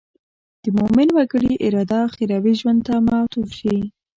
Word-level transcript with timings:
د 0.63 0.65
مومن 0.77 1.09
وګړي 1.17 1.53
اراده 1.65 1.97
اخروي 2.07 2.53
ژوند 2.59 2.79
ته 2.87 2.93
معطوف 3.07 3.49
شي. 3.59 3.77